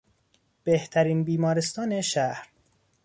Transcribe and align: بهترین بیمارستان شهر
بهترین 0.63 1.23
بیمارستان 1.23 2.01
شهر 2.01 2.47